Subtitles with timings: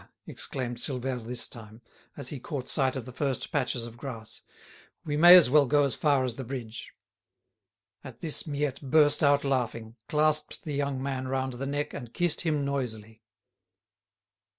[0.25, 1.79] exclaimed Silvère this time,
[2.17, 4.41] as he caught sight of the first patches of grass:
[5.05, 6.95] "we may as well go as far as the bridge."
[8.03, 12.41] At this Miette burst out laughing, clasped the young man round the neck, and kissed
[12.41, 13.21] him noisily.